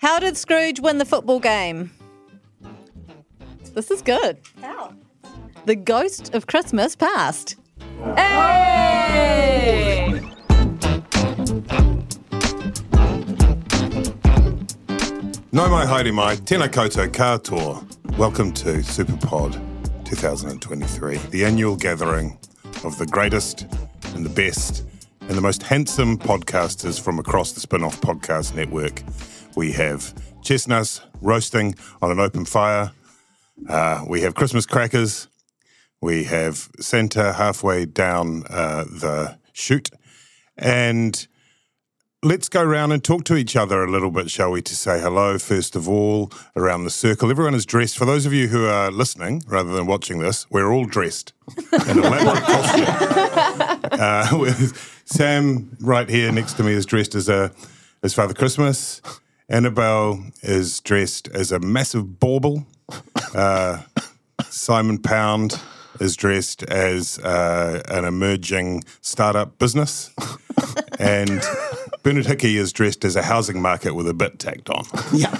[0.00, 1.90] How did Scrooge win the football game?
[3.74, 4.38] This is good.
[4.62, 4.94] How?
[5.66, 7.56] The ghost of Christmas past.
[8.16, 8.60] Hey!
[15.50, 17.82] Nau mai haere mai, tēnā koutou katoa.
[18.16, 19.58] Welcome to Superpod
[20.04, 22.38] 2023, the annual gathering
[22.84, 23.66] of the greatest
[24.14, 24.84] and the best
[25.22, 29.02] and the most handsome podcasters from across the Spin-off Podcast Network.
[29.58, 32.92] We have chestnuts roasting on an open fire.
[33.68, 35.26] Uh, we have Christmas crackers.
[36.00, 39.90] We have Santa halfway down uh, the chute.
[40.56, 41.26] And
[42.22, 45.00] let's go around and talk to each other a little bit, shall we, to say
[45.00, 47.28] hello, first of all, around the circle.
[47.28, 47.98] Everyone is dressed.
[47.98, 51.32] For those of you who are listening rather than watching this, we're all dressed
[51.72, 53.80] in elaborate costume.
[53.90, 57.50] Uh, with Sam right here next to me is dressed as a
[58.04, 59.02] as Father Christmas.
[59.48, 62.66] Annabelle is dressed as a massive bauble.
[63.34, 63.82] Uh,
[64.50, 65.58] Simon Pound
[66.00, 70.10] is dressed as uh, an emerging startup business.
[70.98, 71.42] and
[72.02, 74.84] Bernard Hickey is dressed as a housing market with a bit tacked on.
[75.12, 75.34] Yeah.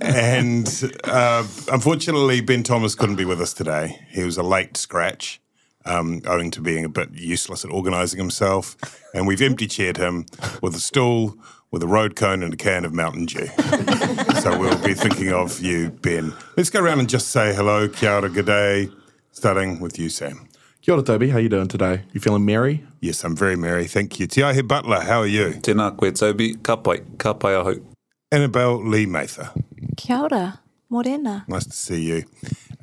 [0.00, 4.00] And uh, unfortunately, Ben Thomas couldn't be with us today.
[4.10, 5.40] He was a late scratch,
[5.86, 8.76] um, owing to being a bit useless at organising himself.
[9.14, 10.26] And we've empty chaired him
[10.62, 11.38] with a stool,
[11.74, 13.46] with a road cone, and a can of Mountain Dew.
[14.40, 16.32] so we'll be thinking of you, Ben.
[16.56, 18.88] Let's go around and just say hello, kia ora, good day,
[19.32, 20.48] starting with you, Sam.
[20.82, 21.30] Kia ora, Toby.
[21.30, 22.04] How you doing today?
[22.12, 22.86] You feeling merry?
[23.00, 23.88] Yes, I'm very merry.
[23.88, 24.28] Thank you.
[24.28, 25.50] Te Aihe Butler, how are you?
[25.66, 27.82] Tēnā koe Toby, ka pai, ka pai ahau.
[28.30, 29.50] Annabelle Lee Mather,
[29.96, 30.60] Kia ora.
[30.88, 31.44] Morena.
[31.48, 32.24] nice to see you.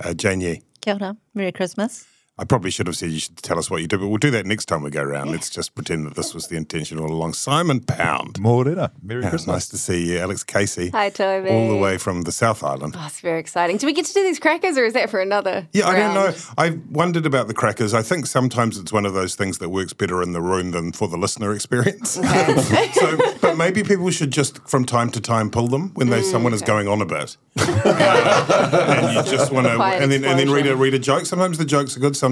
[0.03, 0.62] Uh, Jane Yee.
[0.81, 1.16] Kia ora.
[1.34, 2.06] Merry Christmas.
[2.41, 4.31] I probably should have said you should tell us what you do, but we'll do
[4.31, 5.29] that next time we go around.
[5.29, 7.34] Let's just pretend that this was the intention all along.
[7.34, 8.40] Simon Pound.
[8.40, 8.91] Morena.
[9.03, 9.47] Merry Yeah, Christmas.
[9.56, 10.18] nice to see you.
[10.18, 10.90] Alex Casey.
[10.90, 11.51] Hi, Toby.
[11.51, 12.96] All the way from the South Island.
[12.97, 13.78] Oh, it's very exciting.
[13.78, 15.68] Do we get to do these crackers or is that for another?
[15.72, 16.24] Yeah, I don't know.
[16.25, 16.46] round?
[16.57, 17.94] I wondered about the crackers.
[17.94, 20.94] I think sometimes it's one of those things that works better in the room than
[20.94, 22.09] for the listener experience.
[22.94, 26.53] so, but maybe people should just from time to time pull them when there's someone
[26.53, 30.50] is going on a bit, Uh, and you just want to, and then and then
[30.50, 31.28] read a read a joke.
[31.28, 32.16] Sometimes the jokes are good.
[32.16, 32.31] Sometimes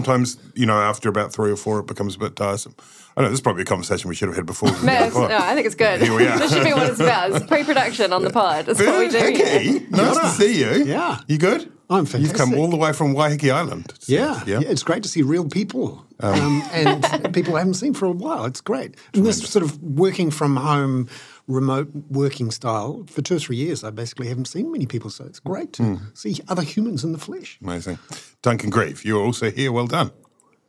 [0.56, 2.76] you know after about three or four it becomes a bit tiresome.
[3.18, 4.70] I know this is probably a conversation we should have had before.
[4.84, 6.02] No, no, I think it's good.
[6.02, 6.40] Here we are.
[6.40, 7.32] this should be what it's about.
[7.32, 8.66] It's pre-production on the pod.
[8.66, 9.20] That's what we do.
[9.20, 9.60] Bernard here.
[9.60, 10.86] Hickey, nice to see you.
[10.86, 11.20] Yeah.
[11.28, 11.72] you good?
[11.92, 12.22] I'm fantastic.
[12.22, 13.94] You've come all the way from Waiheke Island.
[14.06, 14.60] Yeah, yeah.
[14.60, 18.12] yeah, it's great to see real people um, and people I haven't seen for a
[18.12, 18.46] while.
[18.46, 18.96] It's great.
[19.14, 21.08] And this sort of working from home,
[21.50, 25.10] remote working style for two or three years, I basically haven't seen many people.
[25.10, 27.58] So it's great to see other humans in the flesh.
[27.62, 28.00] Amazing.
[28.42, 29.72] Duncan Greive, you're also here.
[29.72, 30.12] Well done.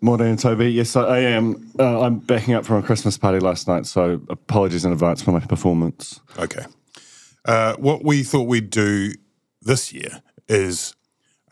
[0.01, 0.73] Morning, Toby.
[0.73, 1.71] Yes, I, I am.
[1.79, 5.31] Uh, I'm backing up from a Christmas party last night, so apologies in advance for
[5.31, 6.21] my performance.
[6.39, 6.65] Okay.
[7.45, 9.13] Uh, what we thought we'd do
[9.61, 10.95] this year is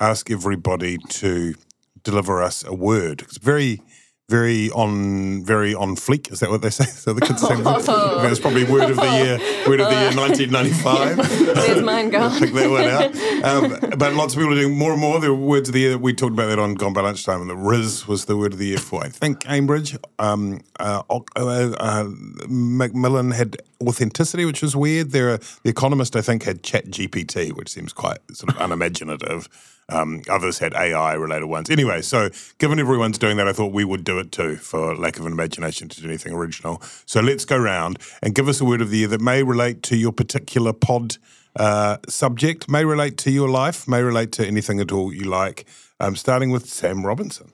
[0.00, 1.54] ask everybody to
[2.02, 3.20] deliver us a word.
[3.22, 3.82] It's very,
[4.28, 6.30] very on, very on fleek.
[6.30, 6.84] Is that what they say?
[6.98, 7.54] So the kids say.
[7.54, 9.38] That's probably word of the year.
[9.66, 11.54] Word of the year, 1995.
[11.54, 12.38] There's mine gone.
[12.38, 13.14] Pick that one out.
[13.38, 15.20] Um, but lots of people are doing more and more.
[15.20, 17.54] The words of the year, we talked about that on Gone by Lunchtime, and the
[17.54, 19.96] rizz was the word of the year for, I think, Cambridge.
[20.18, 22.08] Um, uh, uh, uh,
[22.48, 25.12] Macmillan had authenticity, which was weird.
[25.12, 29.48] There, are, The Economist, I think, had Chat GPT, which seems quite sort of unimaginative.
[29.90, 31.70] Um, others had AI related ones.
[31.70, 35.18] Anyway, so given everyone's doing that, I thought we would do it too for lack
[35.18, 36.82] of an imagination to do anything original.
[37.06, 39.82] So let's go round and give us a word of the year that may relate
[39.84, 41.16] to your particular pod
[41.56, 45.64] Uh, subject may relate to your life, may relate to anything at all you like.
[45.98, 47.50] Um, starting with Sam Robinson.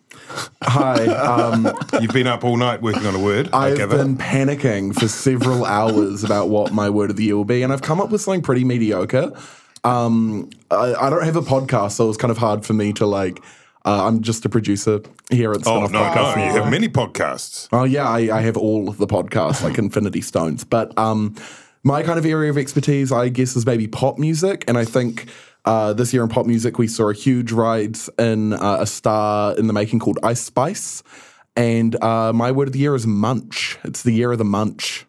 [0.62, 1.06] Hi.
[1.34, 1.72] Um,
[2.02, 3.48] You've been up all night working on a word.
[3.54, 7.62] I've been panicking for several hours about what my word of the year will be,
[7.62, 9.32] and I've come up with something pretty mediocre.
[9.84, 13.06] Um, I, I don't have a podcast, so it's kind of hard for me to
[13.06, 13.42] like.
[13.86, 15.00] Uh, I'm just a producer
[15.30, 16.36] here at Oh no, Podcast.
[16.36, 16.44] no!
[16.46, 17.68] You have many podcasts.
[17.70, 21.34] Oh yeah, I, I have all of the podcasts like Infinity Stones, but um,
[21.82, 25.28] my kind of area of expertise, I guess, is maybe pop music, and I think.
[25.66, 29.56] Uh, this year in pop music, we saw a huge rise in uh, a star
[29.56, 31.02] in the making called Ice Spice.
[31.56, 33.78] And uh, my word of the year is munch.
[33.82, 35.06] It's the year of the munch.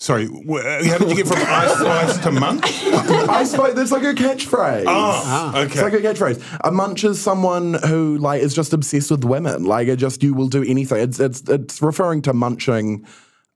[0.00, 2.62] Sorry, wh- how did you get from ice slice to munch?
[2.64, 4.84] Ice Spice, that's like a catchphrase.
[4.86, 5.82] Oh, It's okay.
[5.82, 6.60] like a catchphrase.
[6.64, 9.64] A munch is someone who like is just obsessed with women.
[9.64, 10.98] Like it just you will do anything.
[10.98, 13.04] It's it's it's referring to munching.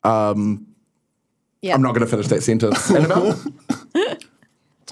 [0.02, 0.66] Um,
[1.60, 1.74] Yeah.
[1.74, 2.90] I'm not going to finish that sentence.
[2.94, 3.40] Annabelle?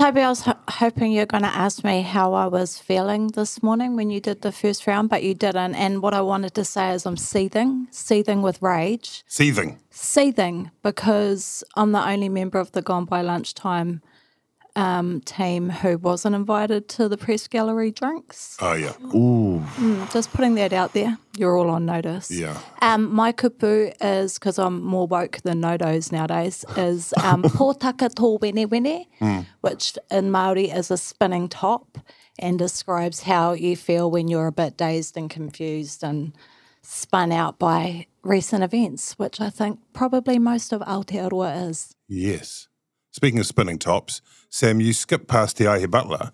[0.01, 3.63] Toby, I was ho- hoping you're going to ask me how I was feeling this
[3.63, 5.75] morning when you did the first round, but you didn't.
[5.75, 9.79] And what I wanted to say is I'm seething, seething with rage, Seething.
[9.91, 14.01] seething because I'm the only member of the Gone by Lunchtime
[14.81, 18.57] um, team who wasn't invited to the press gallery drinks.
[18.61, 21.19] Oh yeah, Mm, just putting that out there.
[21.37, 22.31] You're all on notice.
[22.31, 22.57] yeah.
[22.83, 26.65] Um, my kupu is because I'm more woke than nodos nowadays.
[26.77, 31.99] Is um, pōtaka tō wene wene, which in Maori is a spinning top,
[32.39, 36.33] and describes how you feel when you're a bit dazed and confused and
[36.83, 41.95] spun out by recent events, which I think probably most of Aotearoa is.
[42.09, 42.69] Yes.
[43.13, 46.33] Speaking of spinning tops, Sam, you skipped past Te Aihe Butler,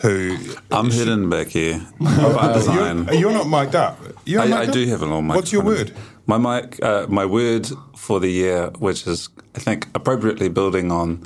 [0.00, 0.38] who
[0.70, 3.04] I'm hidden back here by design.
[3.04, 3.98] you're, you're not mic'd up.
[4.24, 4.88] You're I, mic'd do up?
[4.88, 5.36] have a little mic.
[5.36, 5.92] What's your word?
[6.26, 11.22] My mic, uh, my word for the year, which is I think appropriately building on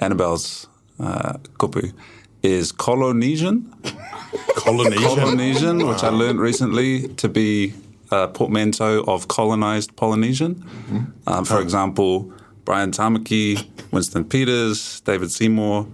[0.00, 0.66] Annabelle's
[1.00, 1.94] uh, kupu,
[2.42, 3.72] is Colonesian.
[4.58, 5.02] Polynesian.
[5.18, 7.72] Polynesian, which I learned recently to be
[8.10, 10.62] a portmanteau of colonized Polynesian.
[11.26, 12.32] Um, for example,
[12.66, 15.86] Brian Tamaki, Winston Peters, David Seymour,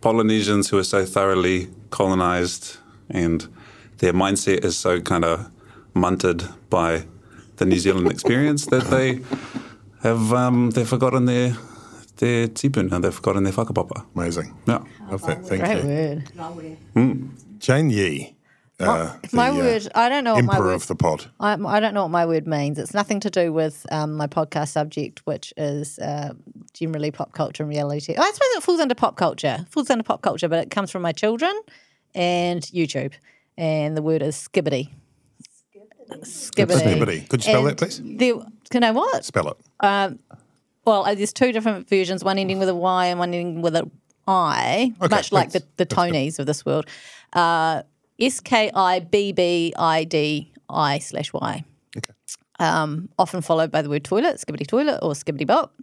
[0.00, 2.78] Polynesians who are so thoroughly colonized
[3.10, 3.46] and
[3.98, 5.50] their mindset is so kind of
[5.94, 7.04] munted by
[7.56, 9.20] the New Zealand experience that they
[10.02, 11.56] have um, they've forgotten their
[12.16, 14.06] their tipun and they've forgotten their whakapapa.
[14.16, 14.54] Amazing.
[14.66, 14.82] Yeah.
[15.10, 15.46] Love that.
[15.46, 16.22] Thank Great you.
[16.96, 17.28] word.
[17.58, 18.33] Jane Yee.
[18.80, 21.26] Uh, my the, uh, word, I don't know what my Emperor word of the pod.
[21.38, 22.78] I, I don't know what my word means.
[22.78, 26.34] It's nothing to do with um, my podcast subject, which is uh,
[26.72, 28.14] generally pop culture and reality.
[28.16, 29.58] I suppose it falls under pop culture.
[29.60, 31.56] It falls under pop culture, but it comes from my children
[32.14, 33.12] and YouTube.
[33.56, 34.90] And the word is skibidi.
[36.10, 36.82] Skibidi.
[36.82, 37.28] Skibidi.
[37.28, 38.02] Could you spell And that, please?
[38.02, 39.24] The, can I what?
[39.24, 40.18] Spell it.
[40.84, 43.74] Well, uh, there's two different versions, one ending with a Y and one ending with
[43.76, 43.90] a
[44.26, 46.86] I, Okay, much like the, the Tonys of this world.
[47.32, 47.82] Uh,
[48.20, 51.64] S K I B B I D I slash Y.
[52.60, 55.74] Um, often followed by the word toilet, skibidi toilet or skibidi bop.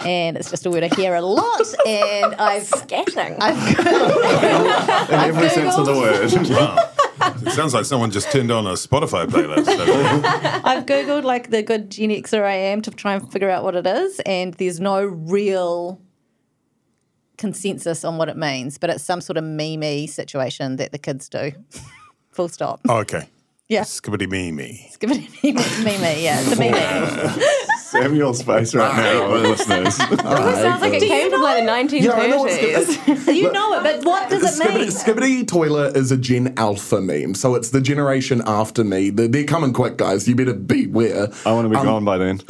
[0.00, 1.60] And it's just a word I hear a lot.
[1.86, 3.36] And I've Scatting.
[3.40, 6.28] I've In every sense of the word.
[6.50, 7.34] Wow.
[7.44, 9.66] it sounds like someone just turned on a Spotify playlist.
[10.64, 13.74] I've googled like the good Gen Xer I am to try and figure out what
[13.74, 16.00] it is, and there's no real
[17.38, 21.28] consensus on what it means, but it's some sort of meme situation that the kids
[21.28, 21.52] do.
[22.30, 22.80] Full stop.
[22.88, 23.28] oh, okay.
[23.68, 23.82] Yeah.
[23.82, 24.90] Skibidi me me.
[24.98, 25.84] Give it a meme.
[25.84, 27.40] meme, yeah, it's a meme.
[27.78, 29.98] Samuel's face right now, listeners.
[29.98, 32.02] It sounds like it came from like the 1930s.
[32.02, 33.26] Yeah, I know what's good.
[33.36, 34.88] you know it, but what does it mean?
[34.88, 39.10] Skibidi Toilet is a Gen Alpha meme, so it's the generation after me.
[39.10, 40.26] They're, they're coming quick, guys.
[40.28, 41.28] You better beware.
[41.46, 42.40] I want to be Um, gone by then.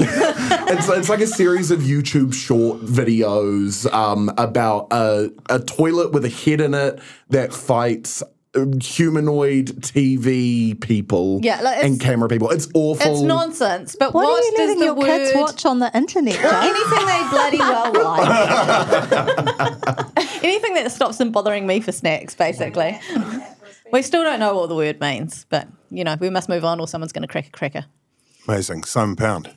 [0.70, 6.24] It's, it's like a series of YouTube short videos um, about a, a toilet with
[6.24, 8.22] a head in it that fights
[8.54, 12.50] um, humanoid TV people Yeah, like, and camera people.
[12.50, 13.12] It's awful.
[13.12, 13.96] It's nonsense.
[13.98, 16.34] But What, what, are you does letting the your word kids watch on the internet,
[16.34, 16.44] Jane?
[16.44, 18.24] anything they bloody well like.
[20.44, 22.98] anything that stops them bothering me for snacks, basically.
[23.92, 26.80] We still don't know what the word means, but you know, we must move on
[26.80, 27.86] or someone's going to crack a cracker.
[28.46, 28.84] Amazing.
[28.84, 29.50] Simon Pound.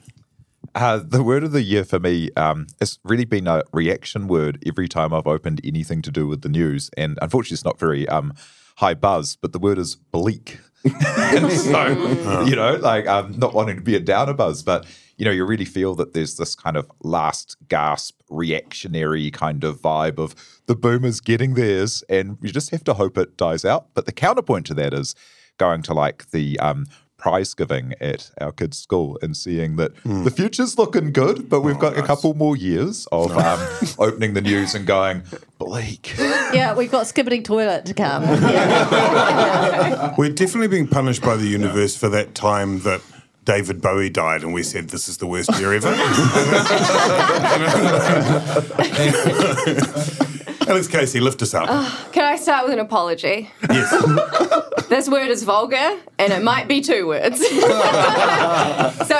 [0.73, 4.61] Uh, the word of the year for me, um, it's really been a reaction word
[4.65, 6.89] every time I've opened anything to do with the news.
[6.95, 8.33] And unfortunately, it's not very um,
[8.77, 10.59] high buzz, but the word is bleak.
[10.85, 14.85] and so, you know, like um, not wanting to be a downer buzz, but,
[15.17, 19.81] you know, you really feel that there's this kind of last gasp reactionary kind of
[19.81, 20.33] vibe of
[20.67, 22.01] the boomers getting theirs.
[22.07, 23.87] And you just have to hope it dies out.
[23.93, 25.15] But the counterpoint to that is
[25.57, 26.85] going to like the um,
[27.21, 31.79] prize giving at our kids' school and seeing that the future's looking good, but we've
[31.79, 33.59] got a couple more years of um,
[33.99, 35.23] opening the news and going,
[35.59, 36.15] bleak.
[36.17, 38.23] yeah, we've got skibidi toilet to come.
[40.17, 43.01] We're definitely being punished by the universe for that time that
[43.45, 45.95] David Bowie died, and we said this is the worst year ever.
[50.71, 51.67] Alex Casey, lift us up.
[52.13, 53.51] Can I start with an apology?
[53.69, 54.67] Yes.
[54.91, 57.39] This word is vulgar, and it might be two words.
[57.47, 57.55] so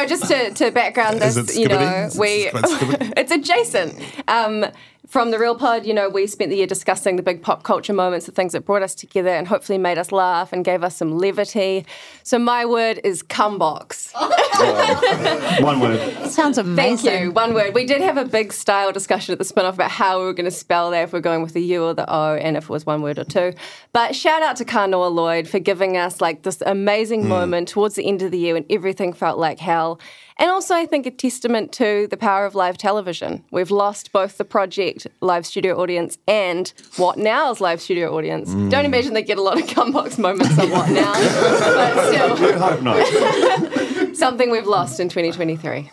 [0.06, 2.08] just to, to background this, you know, skibidi?
[2.08, 3.98] Is it we it's adjacent.
[4.28, 4.66] Um,
[5.12, 7.92] from the real pod, you know, we spent the year discussing the big pop culture
[7.92, 10.96] moments, the things that brought us together and hopefully made us laugh and gave us
[10.96, 11.86] some levity.
[12.24, 14.14] So my word is cumbox.
[15.62, 16.30] One word.
[16.30, 16.98] Sounds amazing.
[17.10, 17.32] Thank you.
[17.34, 17.74] One word.
[17.74, 20.34] We did have a big style discussion at the spin off about how we were
[20.34, 22.64] going to spell that, if we're going with the U or the O, and if
[22.64, 23.52] it was one word or two.
[23.92, 27.28] But shout out to Kanoa Lloyd for giving us like this amazing hmm.
[27.28, 30.00] moment towards the end of the year when everything felt like hell.
[30.42, 33.44] And also, I think a testament to the power of live television.
[33.52, 38.50] We've lost both the project live studio audience and What Now's live studio audience.
[38.50, 42.82] Don't imagine they get a lot of cumbox moments on What Now, but still, Hope
[42.82, 44.16] not.
[44.16, 45.92] something we've lost in 2023.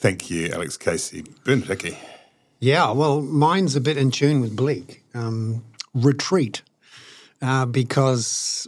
[0.00, 1.24] Thank you, Alex Casey.
[1.44, 1.96] Bernard Hickey.
[2.58, 5.04] Yeah, well, mine's a bit in tune with Bleak.
[5.14, 6.62] Um, retreat.
[7.40, 8.66] Uh, because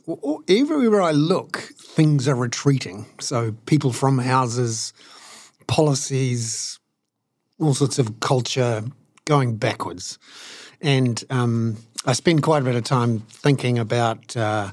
[0.48, 3.06] everywhere I look, things are retreating.
[3.18, 4.92] So people from houses,
[5.66, 6.78] policies,
[7.58, 8.84] all sorts of culture
[9.24, 10.18] going backwards.
[10.80, 14.70] And um, I spend quite a bit of time thinking about uh,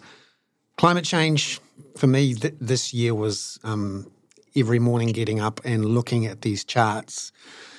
[0.78, 1.60] climate change.
[1.98, 4.12] For me, th- this year was um,
[4.56, 7.32] every morning getting up and looking at these charts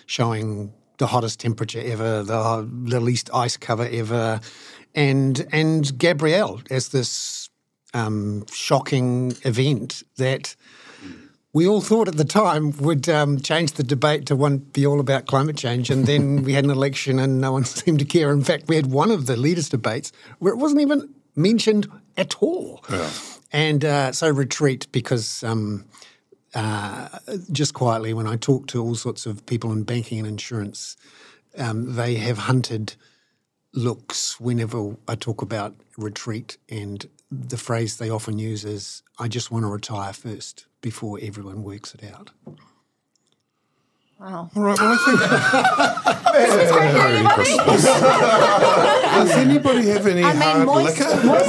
[0.06, 4.40] showing the hottest temperature ever, the, the least ice cover ever,
[4.94, 7.48] and and Gabrielle as this
[7.94, 10.54] um, shocking event that
[11.52, 15.00] we all thought at the time would um, change the debate to one be all
[15.00, 18.32] about climate change, and then we had an election and no one seemed to care.
[18.32, 22.36] In fact, we had one of the leaders' debates where it wasn't even mentioned at
[22.42, 22.84] all.
[23.52, 25.86] And uh, so retreat because um,
[26.54, 27.08] uh,
[27.50, 30.96] just quietly, when I talk to all sorts of people in banking and insurance,
[31.56, 32.94] um, they have hunted
[33.72, 36.56] looks whenever I talk about retreat.
[36.68, 41.62] And the phrase they often use is, I just want to retire first before everyone
[41.62, 42.30] works it out.
[44.18, 44.50] Wow.
[44.56, 45.20] All right, well, I think.
[46.94, 47.84] Merry Christmas.
[47.84, 51.24] Does anybody have any I mean, hard moist, liquor?
[51.24, 51.48] moist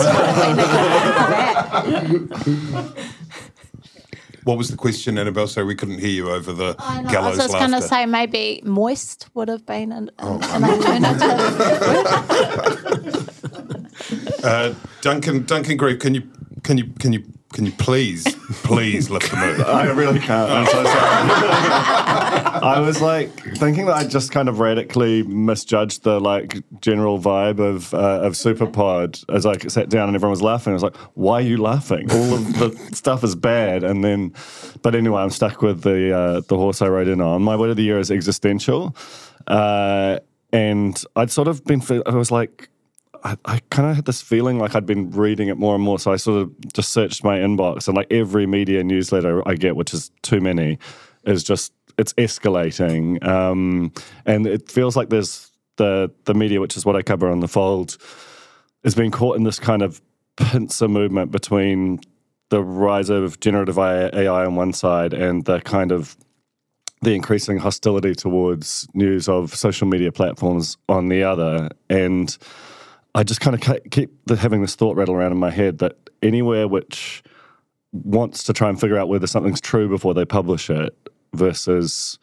[4.43, 5.47] What was the question, Annabelle?
[5.47, 8.05] So we couldn't hear you over the I, know, I was just going to say
[8.05, 12.15] maybe moist would have been an, Oh, an alternative.
[14.43, 16.23] Uh, Duncan, Duncan Greive, can you,
[16.63, 18.25] can you, can you, can you please,
[18.63, 19.61] please lift the mood?
[19.61, 20.51] I really can't.
[20.51, 20.89] I'm so sorry.
[22.61, 27.59] I was like thinking that I just kind of radically misjudged the like general vibe
[27.59, 30.71] of uh, of Superpod as I sat down and everyone was laughing.
[30.71, 32.11] I was like, "Why are you laughing?
[32.11, 34.33] All of the stuff is bad." And then,
[34.83, 37.41] but anyway, I'm stuck with the uh, the horse I rode in on.
[37.41, 38.95] My word of the year is existential,
[39.47, 40.19] uh,
[40.53, 41.81] and I'd sort of been.
[42.05, 42.68] I was like.
[43.23, 45.99] I, I kind of had this feeling like I'd been reading it more and more.
[45.99, 49.75] So I sort of just searched my inbox and like every media newsletter I get,
[49.75, 50.79] which is too many,
[51.25, 53.25] is just it's escalating.
[53.25, 53.91] Um,
[54.25, 57.47] and it feels like there's the the media, which is what I cover on the
[57.47, 57.97] fold,
[58.83, 60.01] is being caught in this kind of
[60.37, 61.99] pincer movement between
[62.49, 66.17] the rise of generative AI on one side and the kind of
[67.01, 71.69] the increasing hostility towards news of social media platforms on the other.
[71.89, 72.35] And
[73.19, 76.69] I just kind of keep having this thought rattle around in my head that anywhere
[76.69, 77.21] which
[77.91, 80.95] wants to try and figure out whether something's true before they publish it
[81.33, 82.17] versus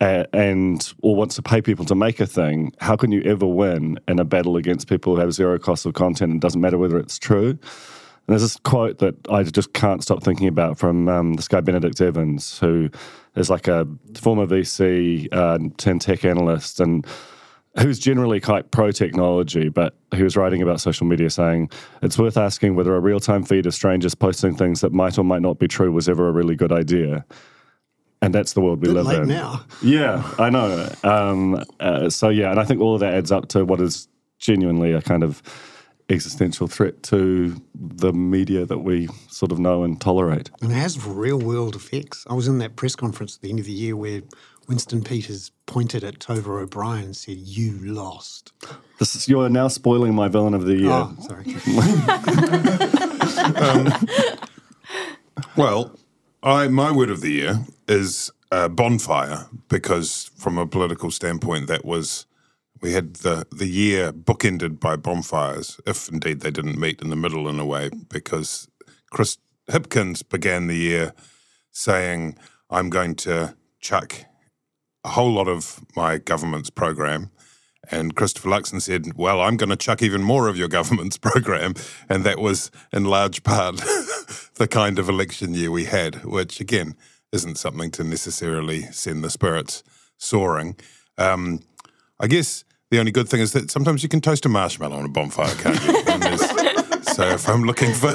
[0.00, 3.46] uh, and or wants to pay people to make a thing, how can you ever
[3.46, 6.76] win in a battle against people who have zero cost of content and doesn't matter
[6.76, 7.50] whether it's true?
[7.50, 7.60] And
[8.26, 12.00] there's this quote that I just can't stop thinking about from um, this guy Benedict
[12.00, 12.90] Evans, who
[13.36, 13.86] is like a
[14.20, 17.06] former VC uh, tech analyst and
[17.80, 21.70] who's generally quite pro technology, but he was writing about social media saying
[22.02, 25.24] it's worth asking whether a real time feed of strangers posting things that might or
[25.24, 27.24] might not be true was ever a really good idea.
[28.20, 29.28] And that's the world we live in.
[29.28, 29.64] now.
[29.82, 30.88] Yeah, I know.
[31.02, 34.06] Um, uh, so yeah, and I think all of that adds up to what is
[34.38, 35.42] genuinely a kind of
[36.10, 40.50] existential threat to the media that we sort of know and tolerate.
[40.60, 42.26] And it has real world effects.
[42.28, 44.22] I was in that press conference at the end of the year where
[44.68, 48.52] Winston Peters pointed at Tova O'Brien and said, You lost.
[48.98, 50.90] This is, you are now spoiling my villain of the year.
[50.90, 51.44] Oh, sorry.
[55.56, 55.98] Well,
[56.42, 61.84] I my word of the year is uh, bonfire because from a political standpoint, that
[61.84, 62.26] was
[62.82, 67.16] we had the the year bookended by bonfires, if indeed they didn't meet in the
[67.16, 68.68] middle in a way, because
[69.10, 69.38] Chris
[69.70, 71.14] Hipkins began the year
[71.70, 72.36] saying,
[72.68, 74.26] "I'm going to chuck
[75.04, 77.30] a whole lot of my government's program."
[77.90, 81.74] And Christopher Luxon said, Well, I'm going to chuck even more of your government's program.
[82.08, 83.76] And that was in large part
[84.54, 86.94] the kind of election year we had, which again
[87.32, 89.82] isn't something to necessarily send the spirits
[90.16, 90.76] soaring.
[91.18, 91.60] Um,
[92.20, 95.06] I guess the only good thing is that sometimes you can toast a marshmallow on
[95.06, 96.38] a bonfire, can't you?
[97.12, 98.12] So if I'm looking for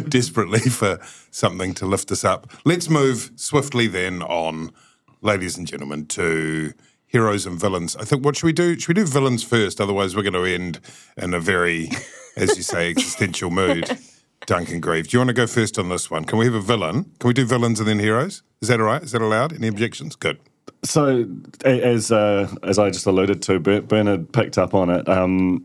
[0.08, 0.98] desperately for
[1.30, 4.72] something to lift us up, let's move swiftly then on,
[5.20, 6.72] ladies and gentlemen, to
[7.06, 7.96] heroes and villains.
[7.96, 8.78] I think what should we do?
[8.78, 9.78] Should we do villains first?
[9.78, 10.80] Otherwise, we're going to end
[11.18, 11.90] in a very,
[12.34, 13.90] as you say, existential mood.
[14.46, 16.24] Duncan Greive, do you want to go first on this one?
[16.24, 17.12] Can we have a villain?
[17.18, 18.42] Can we do villains and then heroes?
[18.62, 19.02] Is that all right?
[19.02, 19.52] Is that allowed?
[19.52, 20.16] Any objections?
[20.16, 20.38] Good.
[20.82, 21.26] So,
[21.64, 25.06] as uh, as I just alluded to, Ber- Bernard picked up on it.
[25.08, 25.64] Um,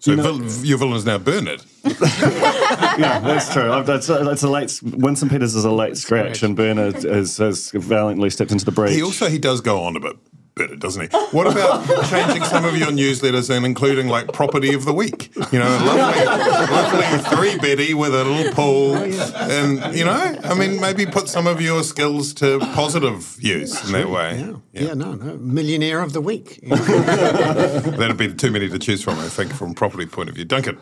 [0.00, 1.62] So vil- your villain is now Bernard.
[1.84, 3.72] yeah, that's true.
[3.72, 4.78] I've- That's a, that's a late.
[4.82, 8.92] Winston Peters is a late scratch, and Bernard has, has valiantly stepped into the breach.
[8.92, 10.16] He also he does go on a bit
[10.54, 11.18] better, doesn't he?
[11.30, 15.34] What about changing some of your newsletters and including like property of the week?
[15.52, 20.80] You know, lovely, lovely three Betty with a little pool, and you know, I mean,
[20.80, 24.38] maybe put some of your skills to positive use in that way.
[24.72, 24.86] Yeah.
[24.88, 26.60] yeah, no, no, millionaire of the week.
[26.68, 30.44] That'd be too many to choose from, I think, from a property point of view.
[30.44, 30.78] Duncan,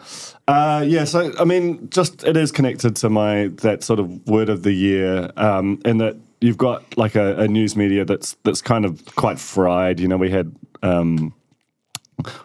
[0.46, 4.48] Uh, yeah, so I mean, just it is connected to my that sort of word
[4.48, 8.62] of the year, um, in that you've got like a, a news media that's that's
[8.62, 10.00] kind of quite fried.
[10.00, 11.34] You know, we had um,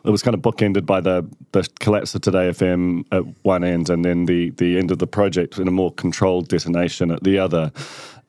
[0.03, 3.89] it was kind of bookended by the the collapse of Today FM at one end,
[3.89, 7.39] and then the the end of the project in a more controlled detonation at the
[7.39, 7.71] other.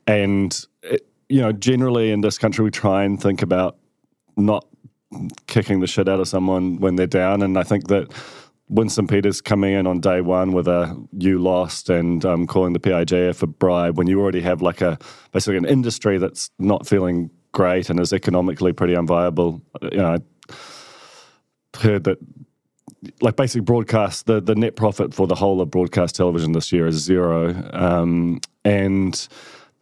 [0.07, 3.77] And it, you know, generally in this country, we try and think about
[4.37, 4.67] not
[5.47, 8.13] kicking the shit out of someone when they're down, and I think that.
[8.69, 12.81] Winston Peters coming in on day one with a you lost and um, calling the
[12.81, 14.99] PIJF a bribe when you already have like a
[15.33, 19.61] basically an industry that's not feeling great and is economically pretty unviable.
[19.93, 22.19] You know, I heard that
[23.21, 26.87] like basically broadcast the the net profit for the whole of broadcast television this year
[26.87, 29.29] is zero, um, and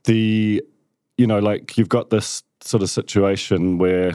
[0.04, 0.62] the
[1.18, 4.12] you know like you've got this sort of situation where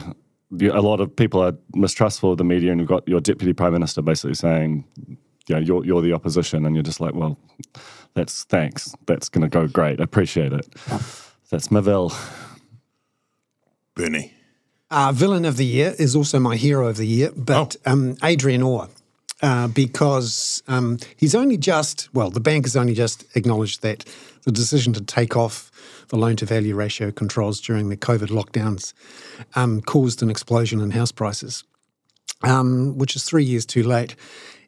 [0.52, 3.72] a lot of people are mistrustful of the media, and you've got your deputy prime
[3.72, 4.84] minister basically saying,
[5.46, 7.38] you know, you're you're the opposition, and you're just like, well,
[8.14, 10.66] that's thanks, that's going to go great, appreciate it.
[11.50, 12.12] That's my Vil.
[13.94, 14.32] Bernie.
[14.90, 18.62] Uh, villain of the year is also my hero of the year, but um, Adrian
[18.62, 18.88] Orr,
[19.42, 24.04] uh, because um, he's only just, well, the bank has only just acknowledged that
[24.44, 25.67] the decision to take off
[26.08, 28.92] the loan to value ratio controls during the COVID lockdowns
[29.54, 31.64] um, caused an explosion in house prices,
[32.42, 34.16] um, which is three years too late.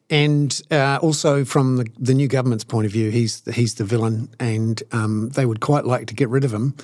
[0.09, 4.29] And uh, also, from the, the new government's point of view, he's he's the villain,
[4.39, 6.75] and um, they would quite like to get rid of him.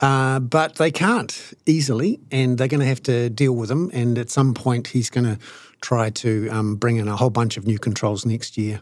[0.00, 3.90] Uh, but they can't easily, and they're going to have to deal with him.
[3.92, 5.38] And at some point, he's going to
[5.82, 8.80] try to um, bring in a whole bunch of new controls next year,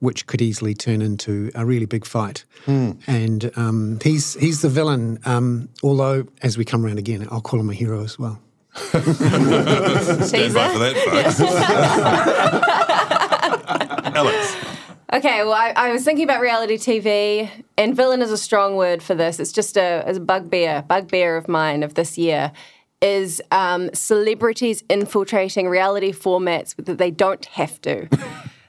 [0.00, 2.44] which could easily turn into a really big fight.
[3.06, 5.18] And um, he's he's the villain.
[5.24, 8.38] Um, although, as we come around again, I'll call him a hero as well.
[8.74, 9.08] Stand
[10.54, 11.40] by for that, folks.
[14.16, 14.56] Alex.
[15.12, 19.02] Okay, well, I, I was thinking about reality TV, and villain is a strong word
[19.02, 19.40] for this.
[19.40, 22.52] It's just a, it's a bugbear, bugbear of mine of this year,
[23.00, 28.08] is um, celebrities infiltrating reality formats that they don't have to.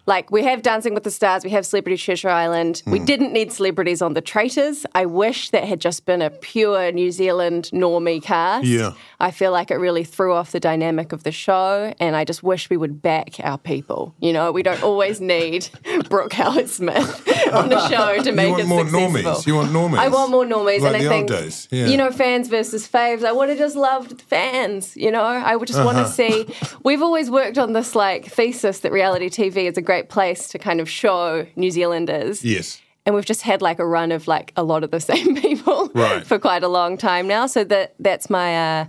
[0.05, 2.81] Like, we have Dancing with the Stars, we have Celebrity Treasure Island.
[2.85, 4.85] We didn't need celebrities on The Traitors.
[4.95, 8.65] I wish that had just been a pure New Zealand normie cast.
[8.65, 8.93] Yeah.
[9.19, 12.41] I feel like it really threw off the dynamic of the show, and I just
[12.43, 14.15] wish we would back our people.
[14.19, 15.69] You know, we don't always need
[16.09, 19.31] Brooke Howard Smith on the show to make you want it more successful.
[19.33, 19.47] normies.
[19.47, 19.97] You want normies.
[19.99, 21.85] I want more normies, Like and I think old days, yeah.
[21.87, 23.23] you know, fans versus faves.
[23.23, 24.95] I would have just loved fans.
[24.97, 26.07] You know, I would just want Uh-huh.
[26.07, 26.45] to see.
[26.83, 30.57] We've always worked on this like thesis that reality TV is a great place to
[30.57, 32.43] kind of show New Zealanders.
[32.45, 32.81] Yes.
[33.05, 35.89] And we've just had like a run of like a lot of the same people
[35.93, 36.25] Right.
[36.25, 37.47] for quite a long time now.
[37.47, 38.49] So that that's my
[38.79, 38.85] uh,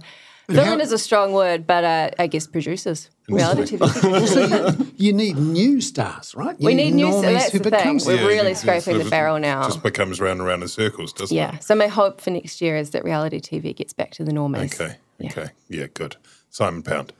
[0.48, 4.88] villain is a strong word, but uh, I guess producers, reality TV.
[5.02, 6.54] You need new stars, right?
[6.60, 7.06] You we need new.
[7.06, 7.98] normies That's who the thing.
[7.98, 9.64] become We're Yeah, really it scraping sort the barrel now.
[9.64, 11.48] Just becomes round and round in circles, doesn't Yeah.
[11.48, 11.54] it?
[11.54, 11.58] Yeah.
[11.60, 14.70] So my hope for next year is that reality TV gets back to the normies.
[14.80, 14.92] Okay.
[15.24, 15.48] Okay.
[15.68, 16.14] Yeah, good.
[16.50, 17.12] Simon Pound.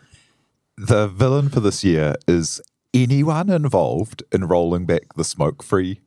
[0.77, 2.61] The villain for this year is
[2.95, 6.01] anyone involved in rolling back the smoke free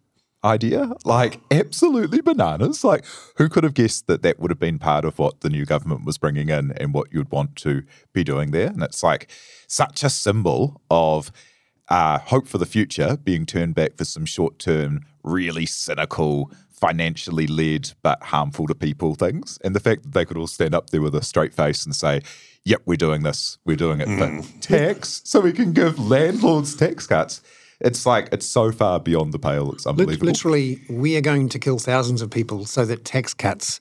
[0.43, 0.91] idea.
[1.03, 2.83] Like, absolutely bananas.
[2.83, 3.03] Like,
[3.37, 6.05] who could have guessed that that would have been part of what the new government
[6.05, 8.67] was bringing in and what you'd want to be doing there?
[8.67, 9.29] And it's like
[9.67, 11.31] such a symbol of
[11.89, 16.51] uh, hope for the future being turned back for some short term, really cynical,
[16.85, 19.57] financially led but harmful to people things.
[19.63, 21.95] And the fact that they could all stand up there with a straight face and
[21.95, 22.21] say,
[22.65, 23.59] Yep, we're doing this.
[23.63, 27.43] We're doing it for tax, so we can give landlords tax cuts.
[27.79, 29.71] It's like it's so far beyond the pale.
[29.71, 30.25] It's unbelievable.
[30.25, 33.79] Literally, we are going to kill thousands of people so that tax cuts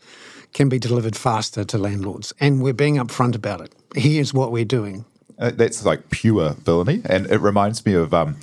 [0.53, 2.35] can be delivered faster to landlords.
[2.41, 3.75] And we're being upfront about it.
[3.95, 5.07] Here's what we're doing.
[5.39, 8.13] Uh, that's like pure villainy, and it reminds me of.
[8.13, 8.37] Um,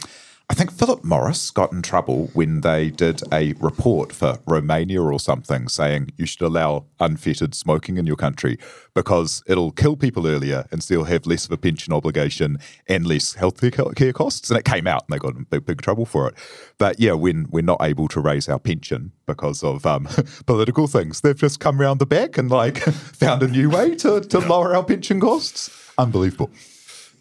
[0.52, 5.18] I think Philip Morris got in trouble when they did a report for Romania or
[5.18, 8.58] something saying you should allow unfettered smoking in your country
[8.94, 12.58] because it'll kill people earlier and still have less of a pension obligation
[12.90, 14.50] and less healthcare care costs.
[14.50, 16.36] And it came out and they got in big, big trouble for it.
[16.78, 20.10] But yeah, when we're not able to raise our pension because of um,
[20.48, 24.20] political things, they've just come round the back and like found a new way to,
[24.20, 25.70] to lower our pension costs.
[25.98, 26.52] Unbelievable.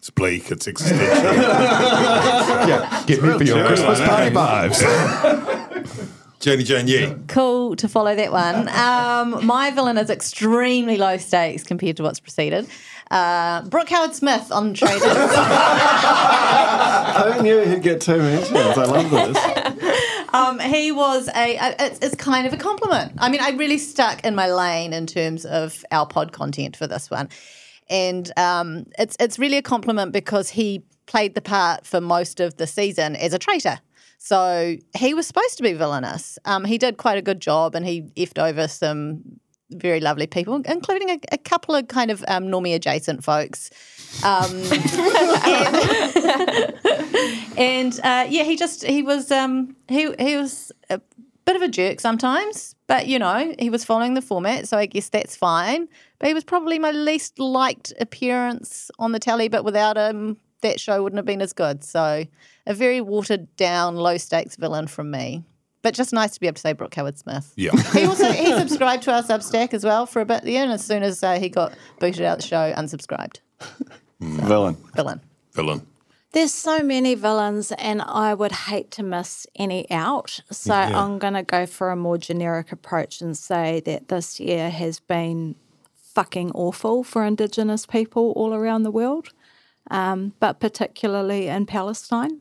[0.01, 0.51] It's bleak.
[0.51, 1.07] It's existential.
[2.71, 4.81] Yeah, get me for your Christmas party vibes.
[6.41, 7.15] Jenny Jane Yee.
[7.29, 8.67] Cool to follow that one.
[8.71, 12.67] Um, my villain is extremely low stakes compared to what's preceded.
[13.11, 15.03] Uh, Brooke Howard Smith on Traitors.
[15.05, 15.19] I
[17.43, 18.57] knew he'd get two mentions.
[18.57, 19.37] I love this.
[20.33, 23.13] um, he was a, a it's, it's kind of a compliment.
[23.19, 26.87] I mean, I really stuck in my lane in terms of our pod content for
[26.87, 27.29] this one,
[27.91, 32.57] and um, it's it's really a compliment because he played the part for most of
[32.57, 33.81] the season as a traitor.
[34.17, 36.39] So he was supposed to be villainous.
[36.45, 39.23] Um, he did quite a good job, and he effed over some
[39.71, 43.71] very lovely people, including a, a couple of kind of um, normie adjacent folks.
[44.25, 44.51] Um,
[45.47, 45.77] and
[47.59, 51.01] and uh, yeah, he just he was um, he he was a
[51.45, 54.87] bit of a jerk sometimes, but you know he was following the format, so I
[54.87, 55.89] guess that's fine.
[56.21, 60.79] But he was probably my least liked appearance on the telly, but without him, that
[60.79, 61.83] show wouldn't have been as good.
[61.83, 62.25] So
[62.67, 65.43] a very watered down, low stakes villain from me.
[65.83, 67.55] But just nice to be able to say Brooke Howard Smith.
[67.57, 67.71] Yeah.
[67.95, 70.85] He also he subscribed to our Substack as well for a bit there, and as
[70.85, 73.41] soon as uh, he got booted out the show, unsubscribed.
[74.21, 74.77] Villain.
[74.95, 75.21] Villain.
[75.53, 75.87] Villain.
[76.33, 80.41] There's so many villains, and I would hate to miss any out.
[80.51, 81.03] So Yeah.
[81.03, 85.01] I'm going to go for a more generic approach and say that this year has
[85.01, 85.57] been
[86.15, 89.29] fucking awful for Indigenous people all around the world,
[89.91, 92.41] um, but particularly in Palestine.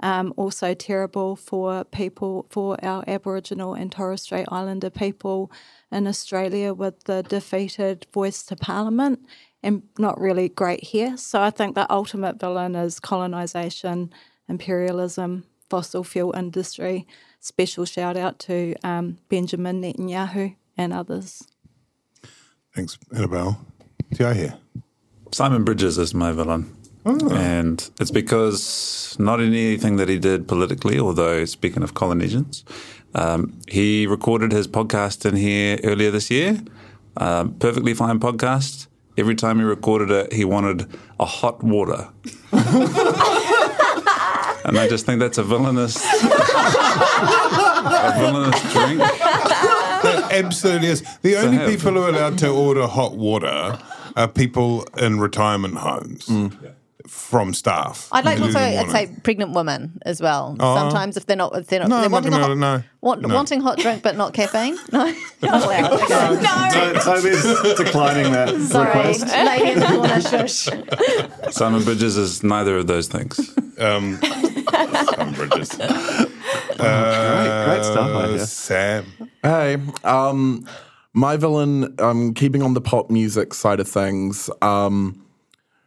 [0.00, 5.52] Um, also terrible for people, for our Aboriginal and Torres Strait Islander people
[5.92, 9.20] in Australia with the defeated voice to Parliament,
[9.62, 11.16] and not really great here.
[11.16, 14.12] So I think the ultimate villain is colonisation,
[14.48, 17.06] imperialism, fossil fuel industry.
[17.38, 21.46] Special shout out to um, Benjamin Netanyahu and others.
[22.74, 23.64] Thanks, Annabelle.
[24.12, 24.54] Do I hear?
[25.32, 26.74] Simon Bridges is my villain.
[27.04, 32.64] And it's because not in anything that he did politically, although speaking of Polynesians,
[33.14, 36.60] um, he recorded his podcast in here earlier this year.
[37.16, 38.86] Um, perfectly fine podcast.
[39.16, 40.88] Every time he recorded it, he wanted
[41.20, 42.08] a hot water.
[42.52, 42.72] and
[44.78, 49.00] I just think that's a villainous, a villainous drink.
[50.04, 51.02] That absolutely is.
[51.22, 53.78] The only have- people who are allowed to order hot water
[54.16, 56.30] are people in retirement homes
[57.06, 58.08] from staff.
[58.12, 60.56] I'd like in also, I'd say, pregnant women as well.
[60.58, 60.74] Oh.
[60.76, 62.82] Sometimes if they're not, if they're not, No, they're not wanting, a hot, no.
[63.02, 63.34] want, No.
[63.34, 64.76] wanting hot drink but not caffeine.
[64.92, 65.92] No, not allowed.
[66.34, 66.98] Okay.
[67.00, 67.42] So, Toby's
[67.76, 69.26] declining that Sorry, request.
[69.28, 71.52] lady in the corner, shush.
[71.54, 73.38] Simon Bridges is neither of those things.
[73.78, 74.18] Um,
[74.72, 75.76] Simon Bridges.
[76.78, 78.38] Great, great stuff, I Uh.
[78.46, 79.04] Sam.
[79.42, 80.66] Hey, um,
[81.12, 85.20] my villain, um, keeping on the pop music side of things, um,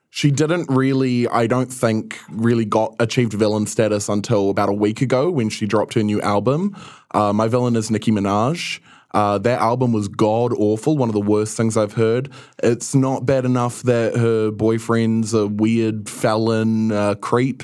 [0.09, 5.01] she didn't really, I don't think, really got achieved villain status until about a week
[5.01, 6.75] ago when she dropped her new album.
[7.11, 8.79] Uh, my villain is Nicki Minaj.
[9.13, 12.29] Uh, that album was god awful, one of the worst things I've heard.
[12.61, 17.63] It's not bad enough that her boyfriend's a weird felon uh, creep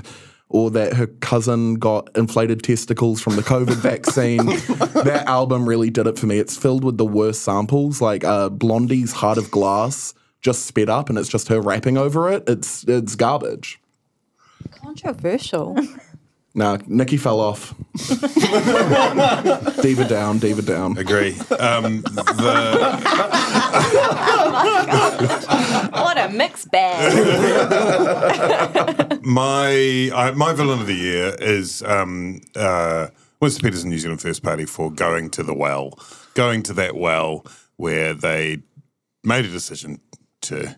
[0.53, 4.45] or that her cousin got inflated testicles from the COVID vaccine.
[5.03, 6.37] that album really did it for me.
[6.37, 11.09] It's filled with the worst samples, like uh, Blondie's Heart of Glass just sped up
[11.09, 12.43] and it's just her rapping over it.
[12.47, 13.81] It's it's garbage.
[14.71, 15.75] Controversial.
[16.55, 17.73] Nah, Nicki fell off.
[19.81, 20.95] diva down, diva down.
[20.99, 21.31] Agree.
[21.59, 22.23] Um, the,
[25.91, 27.11] What a mixed bag.
[29.25, 33.07] my I, my villain of the year is um, uh,
[33.39, 35.97] Winston Peters and New Zealand First Party for going to the well,
[36.35, 37.45] going to that well
[37.77, 38.59] where they
[39.23, 39.99] made a decision
[40.41, 40.75] to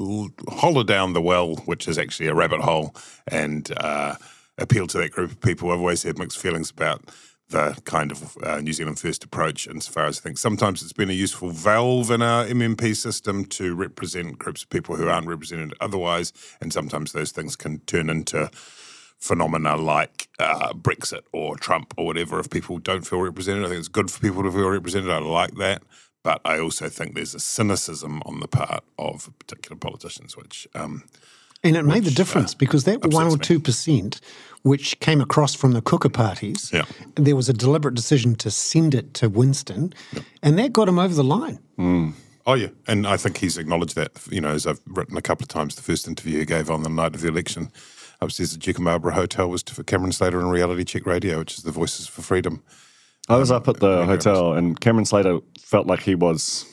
[0.00, 2.94] l- hollow down the well, which is actually a rabbit hole,
[3.28, 4.14] and uh,
[4.58, 5.70] appeal to that group of people.
[5.70, 7.02] I've always had mixed feelings about
[7.48, 11.10] the kind of uh, New Zealand First approach, insofar as I think sometimes it's been
[11.10, 15.74] a useful valve in our MMP system to represent groups of people who aren't represented
[15.80, 18.50] otherwise, and sometimes those things can turn into
[19.18, 23.64] phenomena like uh, Brexit or Trump or whatever if people don't feel represented.
[23.64, 25.10] I think it's good for people to feel represented.
[25.10, 25.82] I like that.
[26.22, 31.04] But I also think there's a cynicism on the part of particular politicians, which um,
[31.64, 34.20] And it made the difference uh, because that one or two percent,
[34.62, 36.84] which came across from the cooker parties, Yeah.
[37.16, 39.92] there was a deliberate decision to send it to Winston,
[40.42, 41.58] and that got him over the line.
[41.78, 42.12] Mm.
[42.46, 44.10] Oh yeah, and I think he's acknowledged that.
[44.30, 46.82] You know, as I've written a couple of times, the first interview he gave on
[46.82, 47.70] the night of the election
[48.20, 51.38] upstairs at Duke of Marlborough Hotel was to for Cameron Slater on Reality Check Radio,
[51.38, 52.62] which is the Voices for Freedom.
[53.28, 56.66] I was up at the um, very hotel, and Cameron Slater felt like he was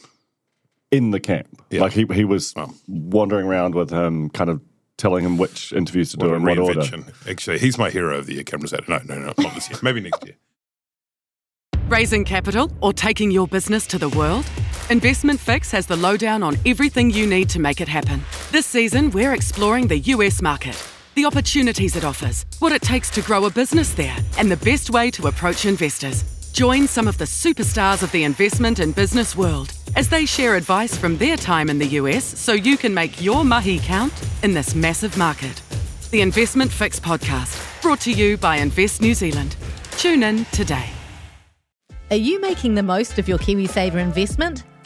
[0.92, 1.48] in the camp.
[1.70, 1.82] Yeah.
[1.82, 2.74] Like he he was Wow.
[2.88, 4.62] wandering around with him, kind of
[5.02, 7.04] telling him which interviews to do What in what order.
[7.28, 8.86] Actually, he's my hero of the year, Cameron Slater.
[8.88, 9.80] No, no, no, not this year.
[9.82, 10.36] Maybe next year.
[11.88, 14.46] Raising capital or taking your business to the world?
[14.90, 18.22] Investment Fix has the lowdown on everything you need to make it happen.
[18.52, 20.78] This season, we're exploring the US market,
[21.16, 24.92] the opportunities it offers, what it takes to grow a business there, and the best
[24.92, 26.24] way to approach investors.
[26.54, 30.96] Join some of the superstars of the investment and business world as they share advice
[30.96, 34.76] from their time in the US so you can make your mahi count in this
[34.76, 35.62] massive market.
[36.12, 39.56] The Investment Fix podcast, brought to you by Invest New Zealand.
[39.92, 40.90] Tune in today.
[42.10, 44.64] Are you making the most of your KiwiSaver investment?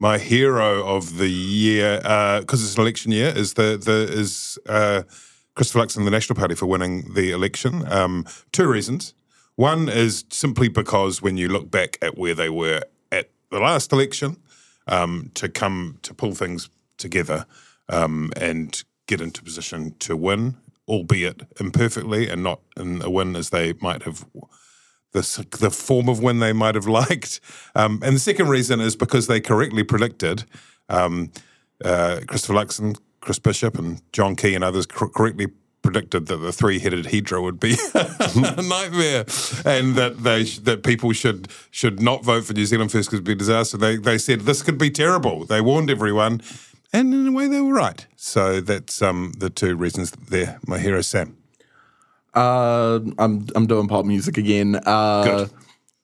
[0.00, 1.98] My hero of the year
[2.40, 5.02] because it's an election year is the the is uh,
[5.54, 7.84] Christopher Luxon, the National Party, for winning the election.
[7.92, 9.14] Um, two reasons.
[9.56, 12.82] One is simply because when you look back at where they were
[13.12, 14.38] at the last election,
[14.86, 17.44] um, to come to pull things together
[17.90, 20.56] um, and get into position to win,
[20.88, 24.24] albeit imperfectly and not in a win as they might have
[25.12, 27.40] the, the form of win they might have liked.
[27.74, 30.44] Um, and the second reason is because they correctly predicted
[30.88, 31.32] um,
[31.84, 35.48] uh, Christopher Luxon, Chris Bishop, and John Key and others cor- correctly
[35.82, 39.24] predicted that the three-headed hydra would be a nightmare,
[39.64, 43.18] and that they sh- that people should should not vote for New Zealand first because
[43.18, 43.76] it'd be a disaster.
[43.76, 45.44] They they said this could be terrible.
[45.46, 46.42] They warned everyone,
[46.92, 48.06] and in a way they were right.
[48.16, 50.58] So that's um, the two reasons there.
[50.66, 51.39] My hero Sam.
[52.34, 54.78] Uh, I'm I'm doing pop music again.
[54.84, 55.50] Uh, Good.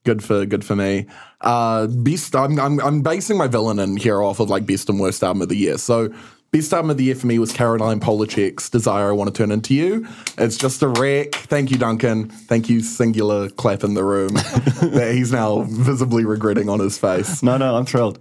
[0.04, 1.06] Good for good for me.
[1.40, 2.36] Uh, best.
[2.36, 5.42] I'm, I'm I'm basing my villain in here off of like best and worst album
[5.42, 5.78] of the year.
[5.78, 6.14] So
[6.52, 9.50] best album of the year for me was Caroline Polachek's "Desire I Want to Turn
[9.50, 10.06] Into You."
[10.38, 11.34] It's just a wreck.
[11.34, 12.28] Thank you, Duncan.
[12.28, 17.42] Thank you, singular clap in the room that he's now visibly regretting on his face.
[17.42, 18.20] No, no, I'm thrilled.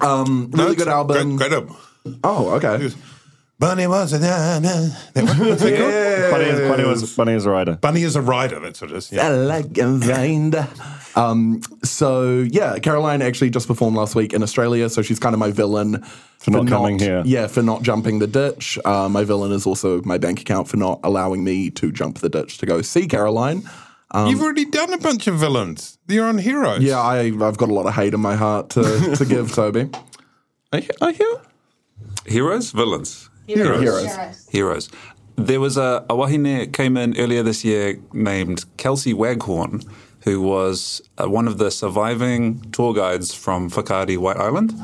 [0.00, 1.36] Um, really No, good album.
[1.36, 1.76] Great, great album.
[2.24, 2.88] Oh, okay.
[3.60, 5.48] Bunny was a na- na- that one.
[5.48, 6.30] What's it called?
[6.30, 7.76] Bunny is, Bunny, was, Bunny is a writer.
[7.76, 8.58] Bunny is a rider.
[8.58, 9.12] That's what it is.
[9.12, 9.26] Yeah.
[9.26, 10.66] I like and find.
[11.14, 15.38] Um, so yeah, Caroline actually just performed last week in Australia, so she's kind of
[15.38, 16.02] my villain
[16.38, 17.22] For not coming here.
[17.26, 18.78] Yeah, for not jumping the ditch.
[18.84, 22.30] Uh, my villain is also my bank account for not allowing me to jump the
[22.30, 23.62] ditch to go see Caroline.
[24.12, 25.98] You've already done a bunch of villains.
[26.08, 26.82] You're on Heroes.
[26.82, 29.88] Yeah, I, I've got a lot of hate in my heart to, to give Toby.
[30.72, 31.40] I, I hear
[32.26, 34.48] Heroes, villains, heroes.
[34.50, 34.90] heroes.
[35.36, 39.82] There was a, a wahine came in earlier this year named Kelsey Waghorn,
[40.24, 44.74] who was uh, one of the surviving tour guides from Whakaari White Island.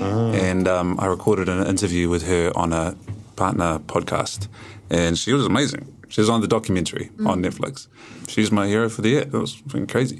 [0.00, 2.94] And um, I recorded an interview with her on a
[3.36, 4.48] partner podcast.
[4.90, 5.88] And she was amazing.
[6.08, 7.88] She was on the documentary on Netflix.
[8.28, 9.24] She's my hero for the year.
[9.24, 10.18] That was fucking crazy.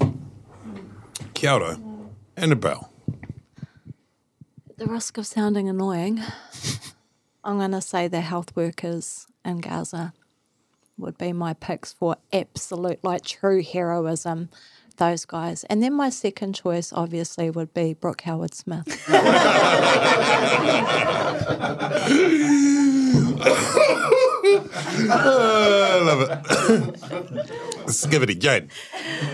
[1.35, 1.79] Kia ora.
[2.35, 2.89] Annabelle.
[4.69, 6.19] At the risk of sounding annoying,
[7.43, 10.13] I'm going to say the health workers in Gaza
[10.97, 14.49] would be my picks for absolute, like true heroism.
[14.97, 15.63] Those guys.
[15.65, 18.85] And then my second choice, obviously, would be Brooke Howard Smith.
[25.09, 26.29] I love it.
[27.87, 28.69] Skibidi Jane.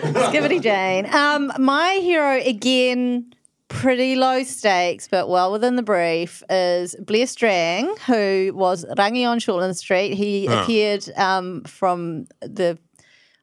[0.01, 1.13] Skibidi Jane.
[1.13, 3.33] Um, my hero again,
[3.69, 9.39] pretty low stakes, but well within the brief, is Blair Strang, who was Rangi on
[9.39, 10.15] Shortland Street.
[10.15, 12.77] He appeared um, from the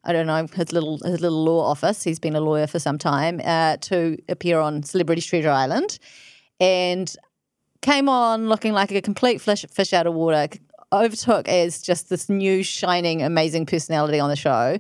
[0.05, 2.05] I don't know his little his little law office.
[2.05, 5.99] He's been a lawyer for some time uh, to appear on Celebrity Treasure Island,
[6.61, 7.15] and
[7.81, 10.49] came on looking like a complete fish, fish out of water.
[10.93, 14.79] Overtook as just this new shining amazing personality on the show.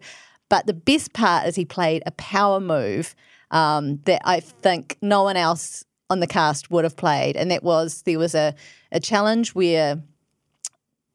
[0.48, 3.16] But the best part is he played a power move
[3.50, 7.62] um, that I think no one else on the cast would have played, and that
[7.62, 8.54] was there was a,
[8.92, 10.02] a challenge where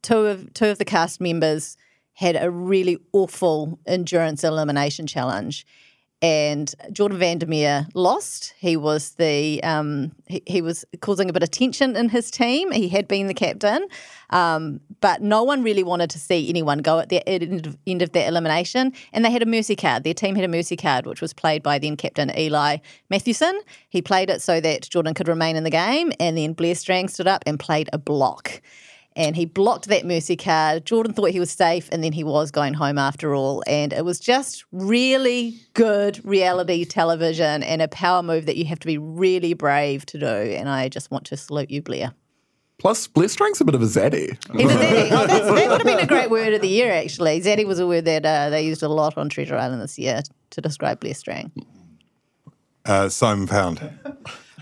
[0.02, 1.76] two of two of the cast members
[2.14, 5.66] had a really awful endurance elimination challenge.
[6.22, 8.54] And Jordan Vandermeer lost.
[8.58, 12.70] He was the um, he, he was causing a bit of tension in his team.
[12.70, 13.88] He had been the captain,
[14.30, 17.66] um, but no one really wanted to see anyone go at the end
[18.02, 18.92] of, that elimination.
[19.12, 20.04] And they had a mercy card.
[20.04, 22.76] Their team had a mercy card, which was played by then captain Eli
[23.10, 23.60] Matthewson.
[23.88, 27.08] He played it so that Jordan could remain in the game, and then Blair Strang
[27.08, 28.62] stood up and played a block
[29.16, 30.84] and he blocked that mercy card.
[30.84, 33.62] Jordan thought he was safe, and then he was going home after all.
[33.66, 38.78] And it was just really good reality television and a power move that you have
[38.80, 40.26] to be really brave to do.
[40.26, 42.14] And I just want to salute you, Blair.
[42.78, 44.36] Plus, Blair Strang's a bit of a zaddy.
[44.56, 45.10] He's a zaddy.
[45.12, 47.40] Oh, that's, that would have been a great word of the year, actually.
[47.40, 50.22] Zaddy was a word that uh, they used a lot on Treasure Island this year
[50.50, 51.52] to describe Blair Strang.
[52.84, 53.88] Uh, Simon Pound.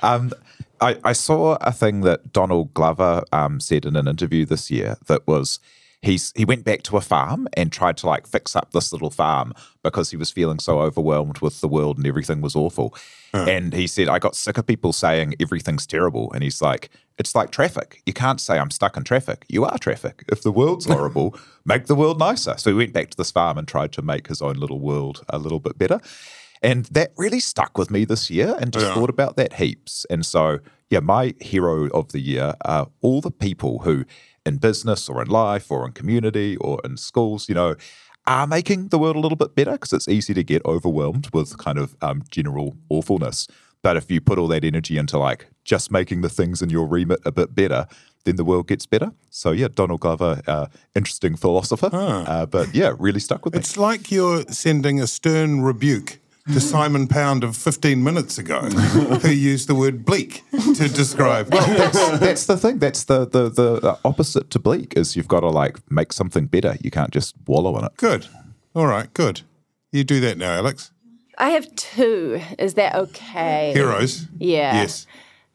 [0.03, 0.33] Um,
[0.81, 4.97] I, I saw a thing that Donald Glover um, said in an interview this year
[5.07, 5.61] that was
[6.03, 9.11] he's he went back to a farm and tried to like fix up this little
[9.11, 12.95] farm because he was feeling so overwhelmed with the world and everything was awful.
[13.33, 16.33] And he said, I got sick of people saying everything's terrible.
[16.33, 18.03] And he's like, it's like traffic.
[18.05, 19.45] You can't say I'm stuck in traffic.
[19.49, 20.25] You are traffic.
[20.29, 22.55] If the world's horrible, make the world nicer.
[22.57, 25.25] So he went back to this farm and tried to make his own little world
[25.29, 26.01] a little bit better.
[26.63, 28.95] And that really stuck with me this year and just Yeah.
[28.95, 30.05] thought about that heaps.
[30.11, 30.59] And so,
[30.91, 34.05] yeah, my hero of the year are all the people who,
[34.45, 37.77] in business or in life or in community or in schools, you know,
[38.27, 41.57] are making the world a little bit better because it's easy to get overwhelmed with
[41.59, 43.49] kind of um, general awfulness.
[43.83, 46.87] But if you put all that energy into like just making the things in your
[46.87, 47.87] remit a bit better,
[48.25, 49.13] then the world gets better.
[49.31, 53.61] So yeah, Donald Glover, uh, interesting philosopher, uh, but yeah, really stuck with me.
[53.61, 56.20] It's like you're sending a stern rebuke
[56.53, 58.61] to Simon Pound of 15 minutes ago,
[59.23, 61.47] who used the word bleak to describe.
[61.49, 62.79] that's, that's the thing.
[62.79, 66.77] That's the, the the opposite to bleak is you've got to like make something better.
[66.81, 67.97] You can't just wallow in it.
[67.97, 68.27] Good.
[68.75, 69.43] All right, good.
[69.93, 70.93] You do that now, Alex.
[71.39, 72.41] I have two.
[72.59, 73.73] Is that okay?
[73.73, 74.27] Heroes.
[74.39, 74.75] Yeah.
[74.75, 75.07] Yes.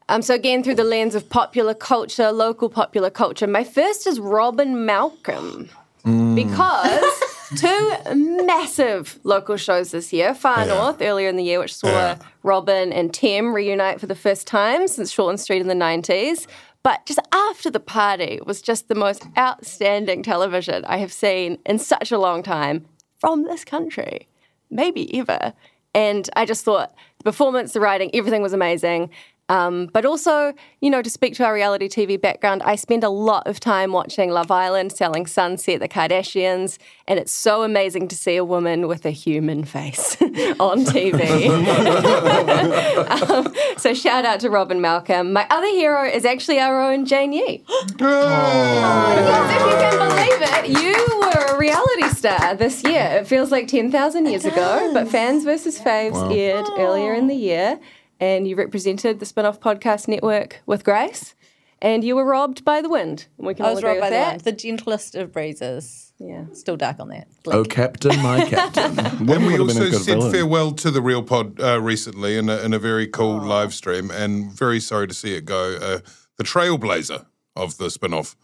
[0.08, 4.20] Um, so again, through the lens of popular culture, local popular culture, my first is
[4.20, 5.68] Robyn Malcolm
[6.04, 10.34] because two massive local shows this year.
[10.34, 12.18] Far North earlier in the year, which saw Yeah.
[12.42, 16.46] Robyn and Tim reunite for the first time since Shortland Street in the nineties.
[16.82, 21.78] But just after the party was just the most outstanding television I have seen in
[21.78, 22.86] such a long time
[23.18, 24.28] from this country,
[24.70, 25.52] maybe ever.
[25.94, 29.10] And I just thought the performance, the writing, everything was amazing.
[29.48, 33.08] Um, but also, you know, to speak to our reality TV background, I spend a
[33.08, 38.16] lot of time watching Love Island, Selling Sunset, The Kardashians, and it's so amazing to
[38.16, 41.48] see a woman with a human face on TV.
[43.30, 45.32] um, so shout out to Robyn Malcolm.
[45.32, 47.64] My other hero is actually our own Jane Yee.
[49.16, 53.18] Because if you can believe it, you were a reality star this year.
[53.20, 57.78] It feels like 10,000 years ago, but Fans versus Faves aired earlier in the year,
[58.20, 61.34] and you represented the Spinoff podcast network with Grace,
[61.82, 63.26] and you were robbed by the wind.
[63.38, 64.30] And we can I all was agree robbed by with the that.
[64.32, 64.40] wind.
[64.42, 66.12] The gentlest of breezes.
[66.18, 66.46] Yeah.
[66.54, 67.28] Still dark on that.
[67.46, 68.98] Oh, Captain, my Captain.
[68.98, 70.32] And we would have been a also said villain.
[70.32, 74.10] farewell to the Real Pod uh, recently in a, in a very cool live stream,
[74.10, 75.76] and very sorry to see it go.
[75.76, 75.98] Uh,
[76.38, 78.34] the trailblazer of the Spinoff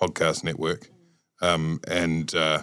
[0.00, 0.88] podcast network.
[1.42, 2.62] Um, and uh,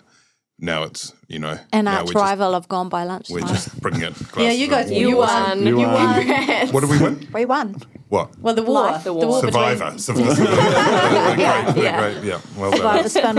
[0.63, 3.29] now it's, you know, An now arch just, rival of Gone by lunch.
[3.29, 4.13] we're just bringing it.
[4.37, 5.65] Yeah, you guys, You, you won.
[5.67, 6.15] You won.
[6.15, 6.71] Congrats.
[6.73, 7.27] What did we win?
[7.33, 7.75] we won.
[8.09, 8.37] What?
[8.39, 8.81] Well, the war.
[8.91, 9.27] Life, the war.
[9.27, 9.97] war between- Survivor.
[10.07, 10.35] Survivor.
[10.35, 11.99] great, Yeah.
[12.11, 12.39] great, yeah.
[12.57, 13.03] Well By done.
[13.03, 13.37] the spin.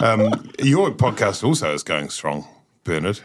[0.00, 2.46] Um, your podcast also is going strong,
[2.84, 3.18] Bernard.
[3.18, 3.24] Have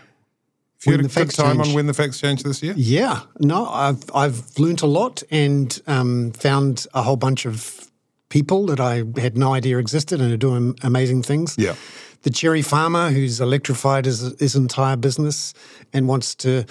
[0.86, 1.68] you When had a good time Change.
[1.70, 2.74] on When the Facts Change this year?
[2.78, 7.88] Yeah, no, I've I've learnt a lot and um, found a whole bunch of
[8.30, 11.56] people that I had no idea existed and are doing amazing things.
[11.58, 11.76] Yeah.
[12.24, 15.54] The cherry farmer who's electrified his, his entire business
[15.94, 16.66] and wants to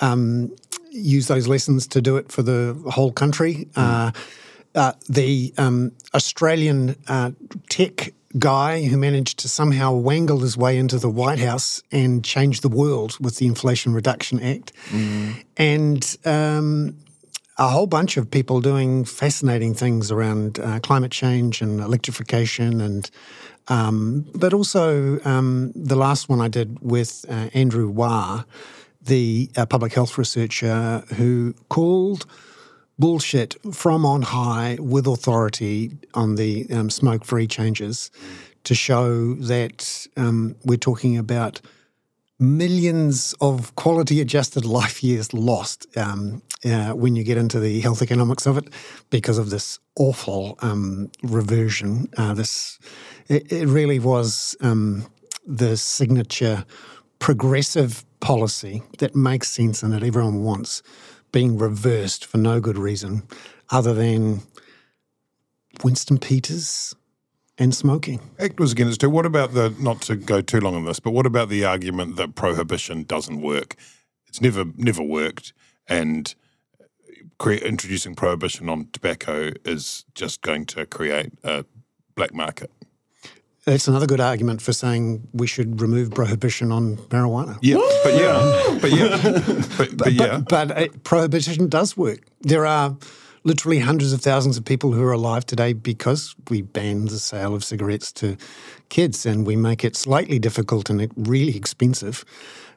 [0.00, 0.50] um,
[0.90, 3.68] use those lessons to do it for the whole country.
[3.76, 4.12] Uh,
[4.74, 7.32] uh, the um, Australian uh,
[7.68, 12.62] tech guy who managed to somehow wangle his way into the White House and change
[12.62, 14.72] the world with the Inflation Reduction Act.
[15.58, 16.96] And um,
[17.58, 23.10] a whole bunch of people doing fascinating things around uh, climate change and electrification and
[23.68, 28.44] um, but also um, the last one I did with uh, Andrew Waa,
[29.00, 32.26] the uh, public health researcher who called
[32.98, 38.10] bullshit from on high with authority on the um, smoke free changes
[38.64, 41.60] to show that um, we're talking about
[42.38, 48.02] millions of quality adjusted life years lost um, uh, when you get into the health
[48.02, 48.68] economics of it
[49.10, 52.08] because of this awful um, reversion.
[52.16, 52.78] Uh, this
[53.32, 55.06] it, it really was um,
[55.46, 56.64] the signature
[57.18, 60.82] progressive policy that makes sense and that everyone wants
[61.32, 63.22] being reversed for no good reason
[63.70, 64.42] other than
[65.82, 66.94] Winston Peters
[67.56, 68.20] and smoking.
[68.38, 69.08] Act was against it.
[69.08, 72.16] What about the, not to go too long on this, but what about the argument
[72.16, 73.76] that prohibition doesn't work?
[74.26, 75.52] It's never never worked,
[75.86, 76.34] and
[77.38, 81.66] cre- introducing prohibition on tobacco is just going to create a
[82.14, 82.70] black market.
[83.64, 87.58] That's another good argument for saying we should remove prohibition on marijuana.
[87.62, 90.38] Yeah, but yeah, but yeah, but, but yeah.
[90.38, 92.20] But, but uh, prohibition does work.
[92.40, 92.96] There are
[93.44, 97.54] literally hundreds of thousands of people who are alive today because we ban the sale
[97.54, 98.36] of cigarettes to
[98.88, 102.24] kids and we make it slightly difficult and really expensive.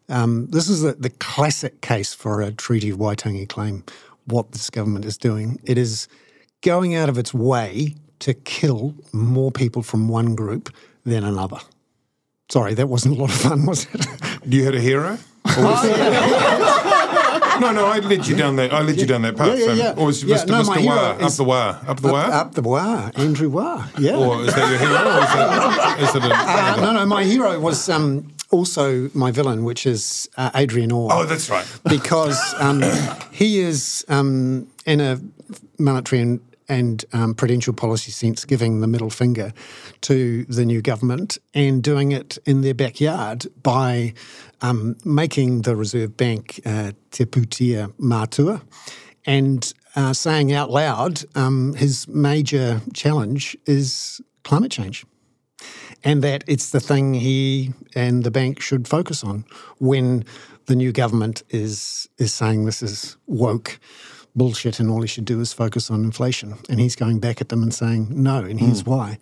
[0.08, 3.84] Um, this is the, the classic case for a Treaty of Waitangi claim,
[4.26, 5.60] what this government is doing.
[5.64, 6.08] It is
[6.62, 7.96] going out of its way
[8.26, 10.74] to kill more people from one group
[11.06, 11.60] than another.
[12.50, 14.06] Sorry, that wasn't a lot of fun, was it?
[14.48, 15.18] You had a hero?
[15.58, 15.84] Was-
[17.62, 18.72] no, no, I led you down that.
[18.74, 19.58] I led you down that path.
[19.58, 19.94] Yeah, yeah, yeah.
[19.98, 20.48] Or was Yeah, Mr.
[20.50, 20.86] no, Mr.
[20.86, 22.20] Waa up the Waa, up the Waa?
[22.22, 24.16] Up, up the Waa, Andrew Waa, yeah.
[24.16, 25.02] Or is that your hero?
[25.16, 29.32] Or is it, is it a, Uh, no, no, my hero was um, also my
[29.32, 31.10] villain, which is uh, Adrian Orr.
[31.12, 31.66] Oh, that's right.
[31.90, 32.84] because um,
[33.32, 35.20] he is um, in a
[35.80, 39.54] monetary and, and um, prudential policy sense giving the middle finger
[40.02, 44.14] to the new government and doing it in their backyard by
[44.62, 48.62] um, making the Reserve Bank uh, Te Pūtea Matua
[49.26, 55.06] and uh, saying out loud um, his major challenge is climate change.
[56.04, 59.46] And that it's the thing he and the bank should focus on
[59.80, 60.24] when
[60.68, 63.80] the new government is is saying this is woke
[64.36, 67.50] bullshit and all he should do is focus on inflation and he's going back at
[67.50, 69.18] them and saying no and here's why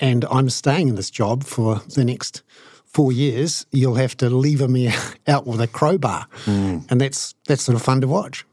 [0.00, 2.42] and I'm staying in this job for the next
[2.84, 4.92] four years you'll have to lever me
[5.28, 8.44] out with a crowbar and that's that's sort of fun to watch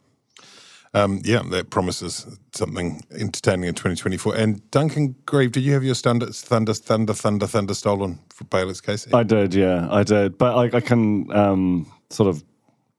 [0.96, 4.36] Um, yeah, that promises something entertaining in 2024.
[4.36, 8.80] And Duncan Greive, did you have your thunder, thunder, thunder, thunder, thunder stolen for Bayless
[8.80, 9.08] case?
[9.12, 10.38] I did, yeah, I did.
[10.38, 12.44] But I, I can um, sort of.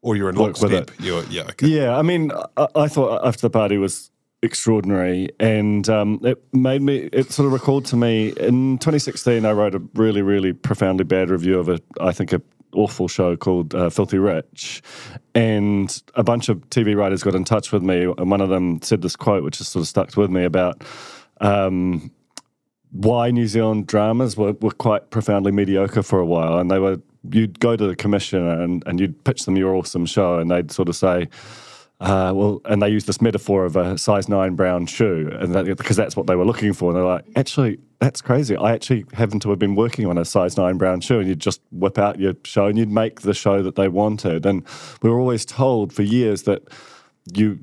[0.04, 0.90] Or you're in lockstep?
[1.30, 1.66] yeah, okay.
[1.66, 4.10] Yeah, I mean, I, I thought after the party was
[4.42, 7.08] extraordinary, and um, it made me.
[7.12, 9.44] It sort of recalled to me in 2016.
[9.46, 12.42] I wrote a really, really profoundly bad review of a, I think, a
[12.74, 14.82] awful show called uh, Filthy Rich,
[15.34, 18.82] and a bunch of TV writers got in touch with me, and one of them
[18.82, 20.84] said this quote, which has sort of stuck with me about.
[21.40, 22.12] Um,
[22.90, 27.00] why New Zealand dramas were, were quite profoundly mediocre for a while, and they were
[27.30, 30.70] you'd go to the commissioner and, and you'd pitch them your awesome show, and they'd
[30.70, 31.28] sort of say,
[32.00, 35.64] uh, well, and they use this metaphor of a size nine brown shoe, and that,
[35.76, 36.90] because that's what they were looking for.
[36.90, 38.56] And they're like, actually, that's crazy.
[38.56, 41.40] I actually happen to have been working on a size nine brown shoe, and you'd
[41.40, 44.44] just whip out your show and you'd make the show that they wanted.
[44.44, 44.64] And
[45.02, 46.62] we were always told for years that
[47.32, 47.60] you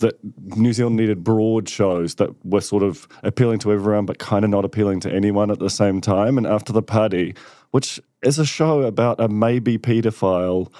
[0.00, 0.18] that
[0.56, 4.50] New Zealand needed broad shows that were sort of appealing to everyone, but kind of
[4.50, 6.36] not appealing to anyone at the same time.
[6.36, 7.34] And after the party,
[7.70, 10.72] which is a show about a maybe paedophile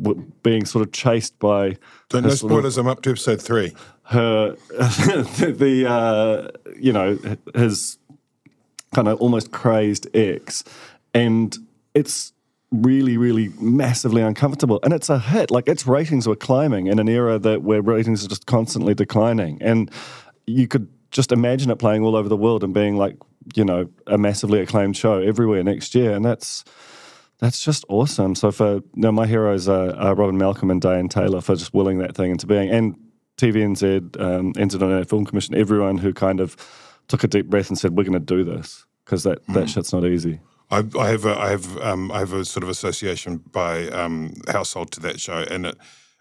[0.00, 1.76] w- being sort of chased by
[2.08, 2.78] Don't her no of- spoilers.
[2.78, 3.72] I'm up to episode three.
[4.04, 6.48] her the uh,
[6.80, 7.18] you know
[7.54, 7.98] his
[8.94, 10.64] kind of almost crazed ex,
[11.14, 11.56] and
[11.94, 12.32] it's
[12.70, 17.06] really really massively uncomfortable and it's a hit like its ratings were climbing in an
[17.06, 19.90] era that where ratings are just constantly declining and
[20.46, 23.14] you could just imagine it playing all over the world and being like
[23.54, 26.64] you know a massively acclaimed show everywhere next year and that's
[27.42, 28.36] that's just awesome.
[28.36, 31.74] So for you know, my heroes are, are Robyn Malcolm and Dianne Taylor for just
[31.74, 32.94] willing that thing into being, and
[33.36, 36.56] TVNZ, um, International Film Commission, everyone who kind of
[37.08, 39.92] took a deep breath and said, "We're going to do this," because that that shit's
[39.92, 40.38] not easy.
[40.70, 44.34] I, I have a, I have um, I have a sort of association by um,
[44.46, 45.78] household to that show, and it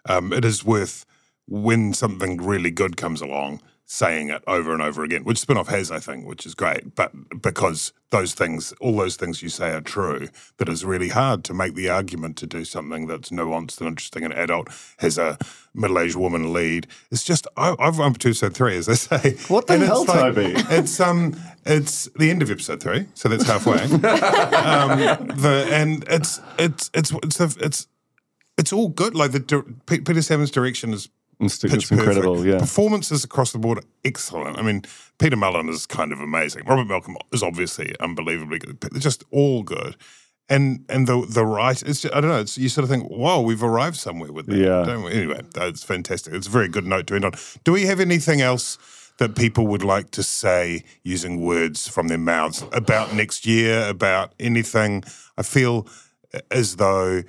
[0.10, 1.06] um, it is worth
[1.46, 5.92] when something really good comes along, saying it over and over again, which Spinoff has,
[5.92, 6.96] I think, which is great.
[6.96, 7.12] But
[7.42, 11.54] because those things, all those things you say are true, that it's really hard to
[11.54, 14.70] make the argument to do something that's nuanced and interesting and adult,
[15.00, 15.38] has a
[15.74, 16.88] middle aged woman lead.
[17.12, 19.36] It's just, I, I've run to episode three, as they say.
[19.50, 20.54] What the And hell, it's like- Toby?
[20.74, 23.82] It's um, it's the end of episode three, so that's halfway.
[23.82, 27.88] um, the and it's it's it's it's the, it's
[28.58, 29.16] it's all good.
[29.16, 31.10] Like the Peter Salmon's direction is
[31.46, 32.54] It's, pitch it's incredible, perfect.
[32.54, 32.60] yeah.
[32.60, 34.58] Performances across the board are excellent.
[34.58, 34.84] I mean,
[35.20, 36.66] Peter Mullan is kind of amazing.
[36.66, 38.80] Robert Malcolm is obviously unbelievably good.
[38.82, 39.96] They're just all good.
[40.50, 42.40] And and the the right, it's just, I don't know.
[42.42, 44.58] It's, you sort of think, wow, we've arrived somewhere with that.
[44.58, 44.84] Yeah.
[44.84, 45.12] Don't we?
[45.14, 46.34] Anyway, that's fantastic.
[46.34, 47.34] It's a very good note to end on.
[47.64, 48.78] Do we have anything else
[49.18, 53.88] that people would like to say using words from their mouths about next year?
[53.88, 55.04] About anything?
[55.38, 55.88] I feel
[56.50, 57.24] as though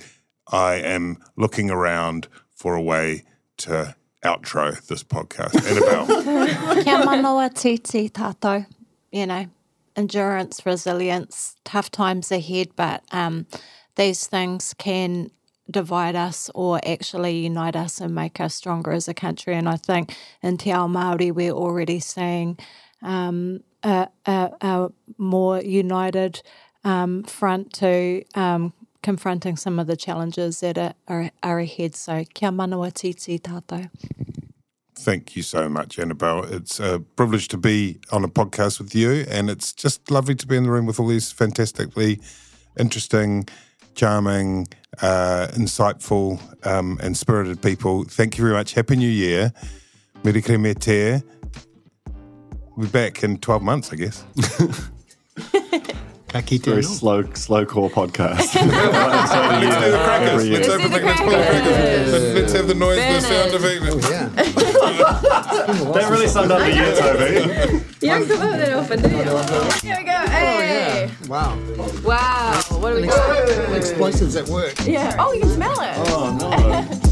[0.51, 3.23] I am looking around for a way
[3.59, 3.95] to
[4.25, 5.55] outro this podcast.
[5.67, 6.07] Annabelle.
[6.85, 8.67] Kia manawa titi tātou,
[9.11, 9.47] you know,
[9.97, 13.47] endurance, resilience, tough times ahead, but um,
[13.97, 15.31] these things can
[15.71, 19.55] divide us or actually unite us and make us stronger as a country.
[19.55, 22.59] And I think in Te Ao Māori, we're already seeing
[23.03, 26.43] um, a, a, a more united
[26.85, 28.73] um, front to um,
[29.03, 31.95] confronting some of the challenges that are, are, are ahead.
[31.95, 33.91] So kia manawa titi tātou.
[34.95, 36.45] Thank you so much, Annabelle.
[36.45, 40.47] It's a privilege to be on a podcast with you, and it's just lovely to
[40.47, 42.21] be in the room with all these fantastically
[42.79, 43.49] interesting,
[43.97, 44.69] charming,
[45.01, 48.05] uh, insightful, um, and spirited people.
[48.05, 48.75] Thank you very much.
[48.75, 49.53] Happy New Year.
[50.23, 51.21] Merry me te.
[52.77, 54.25] We'll be back in 12 months, I guess.
[56.33, 58.39] Ka kite Very slow, slow core podcast.
[58.39, 60.49] Let's do the crackers.
[60.49, 62.13] Let's open the let's pull the crackers.
[62.13, 63.83] Let's, let's have the noise, the sound of it.
[63.83, 64.29] Oh, yeah.
[65.93, 67.85] that really summed up the year, Toby.
[68.01, 69.17] You don't come up that often, do you?
[69.87, 70.19] Here we go.
[70.31, 71.11] Hey.
[71.11, 71.59] Oh, wow.
[72.03, 72.63] Wow.
[72.81, 73.77] What do we got?
[73.77, 74.75] Explosives at work.
[74.87, 75.15] Yeah.
[75.19, 75.93] Oh, you can smell it.
[76.09, 77.12] Oh, no.